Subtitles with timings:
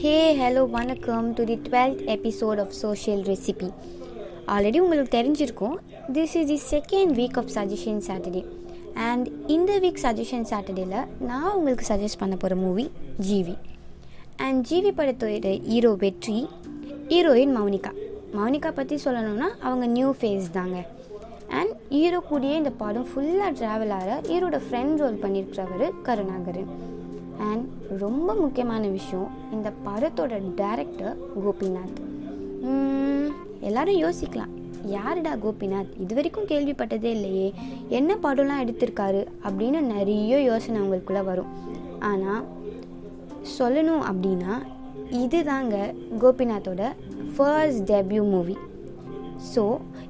[0.00, 1.32] ஹே hello வணக்கம்.
[1.32, 3.68] To the twelfth episode of social recipe
[4.46, 5.76] already உங்களுக்கு தெரிஞ்சிருக்கும்
[6.12, 8.44] this is the second week of suggestion Saturday
[8.94, 12.90] and இந்த week suggestion சாட்டர்டேல நான் உங்களுக்கு சஜஸ்ட் பண்ண போகிற மூவி
[13.30, 13.56] ஜிவி
[14.36, 16.48] அண்ட் ஜிவி படத்தோட ஹீரோ வெற்றி
[17.08, 17.92] ஹீரோயின் மௌனிகா.
[18.36, 20.86] மௌனிகா பற்றி சொல்லணும்னா அவங்க நியூ ஃபேஸ் தாங்க.
[21.48, 26.96] அண்ட் ஹீரோ கூடயே இந்த படம் ஃபுல்லாக ட்ராவல் ஆகிற ஹீரோட ஃப்ரெண்ட் ரோல் பண்ணியிருக்கிறவர் கருணாகரன்.
[27.46, 27.64] அண்ட்
[28.02, 31.98] ரொம்ப முக்கியமான விஷயம் இந்த படத்தோட டைரக்டர் கோபிநாத்.
[33.68, 34.52] எல்லாரும் யோசிக்கலாம்.
[34.94, 35.92] யாருடா கோபிநாத்?
[36.02, 37.48] இது வரைக்கும் கேள்விப்பட்டதே இல்லையே.
[37.98, 41.52] என்ன படம்லாம் எடுத்திருக்காரு அப்படின்னு நிறைய யோசனை அவங்களுக்குள்ளே வரும்.
[42.10, 42.44] ஆனால்
[43.58, 44.54] சொல்லணும் அப்படின்னா
[45.24, 45.76] இதுதாங்க
[46.22, 46.82] கோபிநாத்தோட
[47.34, 48.56] ஃபர்ஸ்ட் டெபியூ மூவி
[49.54, 49.62] ஸோ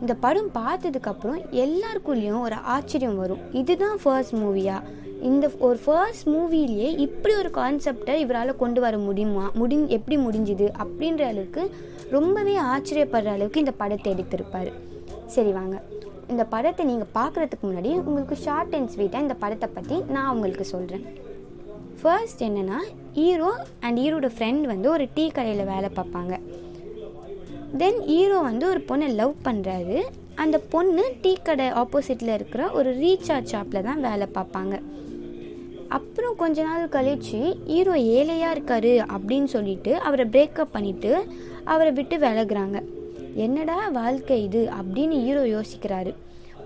[0.00, 3.42] இந்த படம் பார்த்ததுக்கப்புறம் எல்லாருக்குள்ளேயும் ஒரு ஆச்சரியம் வரும்.
[3.60, 4.76] இதுதான் ஃபர்ஸ்ட் மூவியா
[5.28, 9.44] இந்த ஒரு ஃபர்ஸ்ட் மூவிலேயே இப்படி ஒரு கான்செப்டை இவரால் கொண்டு வர முடியுமா?
[9.60, 10.66] முடி எப்படி முடிஞ்சுது?
[10.82, 11.62] அப்படின்ற அளவுக்கு
[12.16, 14.70] ரொம்பவே ஆச்சரியப்படுற அளவுக்கு இந்த படத்தை எடுத்திருப்பார்.
[15.36, 15.76] சரி வாங்க.
[16.32, 21.06] இந்த படத்தை நீங்கள் பார்க்குறதுக்கு முன்னாடி உங்களுக்கு ஷார்ட் அண்ட் ஸ்வீட்டாக இந்த படத்தை பற்றி நான் உங்களுக்கு சொல்கிறேன்
[22.00, 22.78] ஃபர்ஸ்ட் என்னென்னா
[23.18, 23.50] ஹீரோ
[23.84, 26.34] அண்ட் ஹீரோட ஃப்ரெண்ட் வந்து ஒரு டீ கடையில் வேலை பார்ப்பாங்க.
[27.80, 29.98] தென் ஹீரோ வந்து ஒரு பொண்ணை லவ் பண்ணுறாரு
[30.42, 34.74] அந்த பொண்ணு டீ கடை ஆப்போசிட்டில் இருக்கிற ஒரு ரீசார்ஜ் ஷாப்பில் தான் வேலை பார்ப்பாங்க.
[35.88, 41.26] அப்புறம் கொஞ்ச நாள் கழிச்சு ஹீரோ ஏழையாக இருக்காரு அப்படின்னு சொல்லிட்டு அவரை பிரேக்கப் பண்ணிட்டு
[41.64, 42.82] அவரை விட்டு விலகுறாங்க.
[43.34, 46.14] என்னடா வாழ்க்கை இது அப்படின்னு ஹீரோ யோசிக்கிறாரு.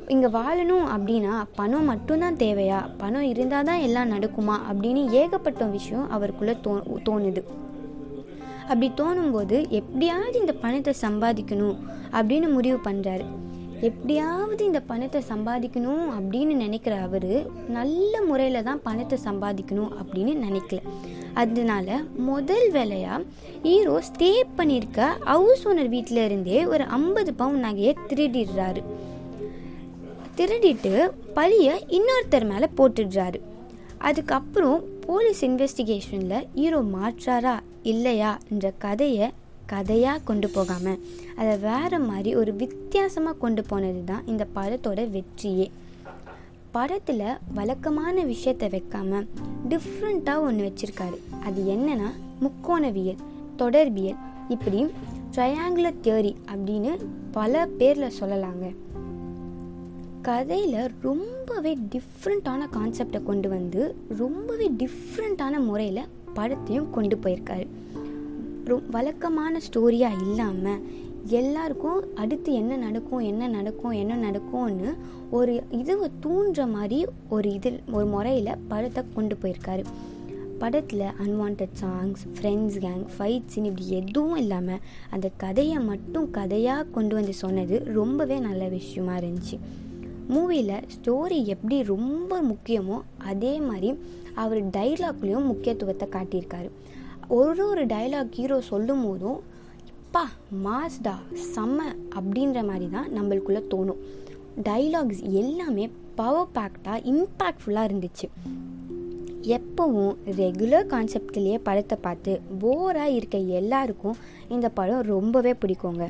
[0.09, 2.89] இங்கே வாழணும் அப்படின்னா பணம் மட்டும்தான் தேவையா?
[2.97, 4.57] பணம் இருந்தால் தான் எல்லாம் நடக்குமா?
[4.73, 7.43] அப்படின்னு ஏகப்பட்ட விஷயம் அவருக்குள்ளே தோ தோணுது.
[8.63, 11.77] அப்படி தோணும்போது எப்படியாவது இந்த பணத்தை சம்பாதிக்கணும்
[12.13, 13.25] அப்படின்னு முடிவு பண்ணுறாரு
[13.89, 17.33] எப்படியாவது இந்த பணத்தை சம்பாதிக்கணும் அப்படின்னு நினைக்கிற அவர்
[17.69, 20.81] நல்ல முறையில் தான் பணத்தை சம்பாதிக்கணும் அப்படின்னு நினைக்கல.
[21.35, 23.25] அதனால முதல் வேலையாக
[23.63, 25.01] ஹீரோ ஸ்டே பண்ணியிருக்க
[25.31, 28.83] ஹவுஸ் ஓனர் வீட்டில் இருந்தே ஒரு ஐம்பது பவுன் நகையை திருடிடுறாரு.
[30.37, 33.41] திருடிட்டு பழியை இன்னொருத்தர் மேலே போட்டுடுறாரு.
[33.99, 39.29] அதுக்கப்புறம் போலீஸ் இன்வெஸ்டிகேஷனில் ஹீரோ மாற்றாரா இல்லையா என்ற கதையை
[39.73, 41.01] கதையாக கொண்டு போகாமல்
[41.41, 45.67] அதை வேறு மாதிரி ஒரு வித்தியாசமாக கொண்டு போனது தான் இந்த படத்தோட வெற்றியே.
[46.75, 49.23] படத்தில் வழக்கமான விஷயத்தை வைக்காம
[49.73, 51.19] டிஃப்ரெண்ட்டாக ஒன்று வச்சுருக்காரு.
[51.47, 52.11] அது என்னன்னா
[52.45, 53.23] முக்கோணவியல்
[53.63, 54.21] தொடர்பியல்
[54.55, 54.81] இப்படி
[55.35, 56.93] ட்ரையாங்குலர் தியரி அப்படின்னு
[57.39, 58.69] பல பேரில் சொல்லலாங்க.
[60.29, 63.83] கதையில் ரொம்பவே டிஃப்ரெண்ட்டான கான்செப்டை கொண்டு வந்து
[64.23, 67.67] ரொம்பவே டிஃப்ரெண்ட்டான முறையில் படத்தையும் கொண்டு போயிருக்காரு.
[68.71, 70.83] அப்புறம் வழக்கமான ஸ்டோரியாக இல்லாமல்
[71.39, 74.91] எல்லாருக்கும் அடுத்து என்ன நடக்கும் என்ன நடக்கும் என்ன நடக்கும்னு
[75.31, 76.99] ஒரு இதுவை தூண்டுற மாதிரி
[77.29, 79.85] ஒரு இதில் ஒரு முறையில் படத்தை கொண்டு போயிருக்காரு.
[80.61, 87.35] படத்தில் அன்வான்ட் சாங்ஸ் ஃப்ரெண்ட்ஸ் கேங் ஃபைட்ஸ்னு இப்படி எதுவும் இல்லாமல் அந்த கதையை மட்டும் கதையாக கொண்டு வந்து
[87.43, 89.59] சொன்னது ரொம்பவே நல்ல விஷயமா இருந்துச்சு.
[90.35, 93.01] மூவியில் ஸ்டோரி எப்படி ரொம்ப முக்கியமோ
[93.33, 93.91] அதே மாதிரி
[94.35, 96.71] அவர் டைலாக்லேயும் முக்கியத்துவத்தை காட்டியிருக்காரு.
[97.39, 99.41] ஒரு ஒரு டைலாக் ஹீரோ சொல்லும் போதும்
[100.15, 100.23] பா
[100.65, 101.13] மாஸ்டா
[101.53, 101.81] செம்ம
[102.19, 104.01] அப்படின்ற மாதிரி தான் நம்மளுக்குள்ளே தோணும்.
[104.67, 105.85] டைலாக்ஸ் எல்லாமே
[106.19, 108.27] பவர் பேக்டாக இம்பேக்ட்ஃபுல்லாக இருந்துச்சு.
[109.57, 112.33] எப்பவும் ரெகுலர் கான்செப்ட்லேயே படத்தை பார்த்து
[112.65, 114.19] போராக இருக்க எல்லாருக்கும்
[114.57, 116.07] இந்த படம் ரொம்பவே பிடிக்குங்க.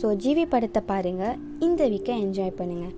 [0.00, 1.38] ஸோ ஜிவி படத்தை பாருங்கள்
[1.68, 2.96] இந்த வீக்கை என்ஜாய் பண்ணுங்கள்